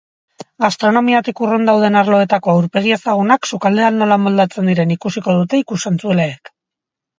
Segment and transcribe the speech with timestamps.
[0.63, 6.55] Gastronomiatik urrun dauden arloetako aurpegi ezagunak sukaldean nola moldatzen diren ikusiko dute ikus-entzuleek.